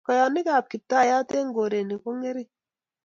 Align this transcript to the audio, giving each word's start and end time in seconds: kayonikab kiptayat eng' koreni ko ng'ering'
kayonikab 0.07 0.63
kiptayat 0.71 1.29
eng' 1.39 1.53
koreni 1.55 1.95
ko 2.03 2.09
ng'ering' 2.17 2.51